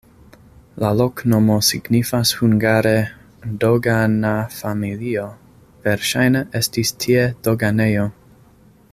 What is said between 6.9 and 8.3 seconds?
tie doganejo.